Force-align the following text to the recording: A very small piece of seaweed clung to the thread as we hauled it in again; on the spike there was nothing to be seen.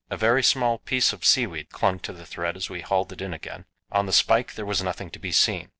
A 0.09 0.17
very 0.17 0.41
small 0.41 0.79
piece 0.79 1.13
of 1.13 1.23
seaweed 1.23 1.69
clung 1.69 1.99
to 1.99 2.11
the 2.11 2.25
thread 2.25 2.57
as 2.57 2.71
we 2.71 2.81
hauled 2.81 3.13
it 3.13 3.21
in 3.21 3.35
again; 3.35 3.65
on 3.91 4.07
the 4.07 4.11
spike 4.11 4.55
there 4.55 4.65
was 4.65 4.81
nothing 4.81 5.11
to 5.11 5.19
be 5.19 5.31
seen. 5.31 5.69